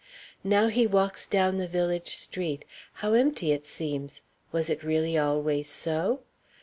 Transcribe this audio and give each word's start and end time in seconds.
Now 0.43 0.65
he 0.69 0.87
walks 0.87 1.27
down 1.27 1.57
the 1.57 1.67
village 1.67 2.15
street. 2.17 2.65
How 3.05 3.13
empty 3.13 3.51
it 3.51 3.67
seems! 3.67 4.23
was 4.51 4.67
it 4.67 4.81
really 4.83 5.15
always 5.15 5.69
so? 5.69 6.21